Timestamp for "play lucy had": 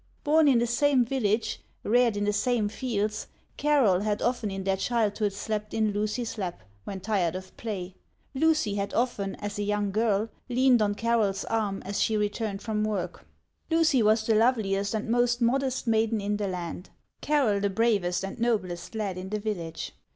7.55-8.95